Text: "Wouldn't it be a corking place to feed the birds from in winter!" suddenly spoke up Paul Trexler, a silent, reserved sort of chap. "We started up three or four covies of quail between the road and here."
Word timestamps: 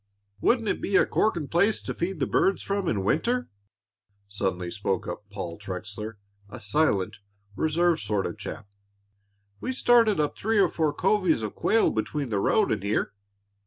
"Wouldn't 0.39 0.67
it 0.67 0.81
be 0.81 0.95
a 0.95 1.05
corking 1.05 1.47
place 1.47 1.79
to 1.83 1.93
feed 1.93 2.19
the 2.19 2.25
birds 2.25 2.63
from 2.63 2.87
in 2.87 3.03
winter!" 3.03 3.51
suddenly 4.27 4.71
spoke 4.71 5.07
up 5.07 5.29
Paul 5.29 5.59
Trexler, 5.59 6.17
a 6.49 6.59
silent, 6.59 7.17
reserved 7.55 8.01
sort 8.01 8.25
of 8.25 8.39
chap. 8.39 8.67
"We 9.59 9.71
started 9.73 10.19
up 10.19 10.35
three 10.35 10.57
or 10.57 10.69
four 10.69 10.91
covies 10.91 11.43
of 11.43 11.53
quail 11.53 11.91
between 11.91 12.29
the 12.29 12.39
road 12.39 12.71
and 12.71 12.81
here." 12.81 13.13